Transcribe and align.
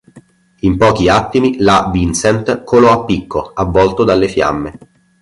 In 0.61 0.77
pochi 0.77 1.09
attimi 1.09 1.57
la 1.59 1.91
"Vincent" 1.93 2.63
colò 2.63 2.91
a 2.91 3.05
picco 3.05 3.51
avvolto 3.53 4.03
dalle 4.03 4.27
fiamme. 4.27 4.79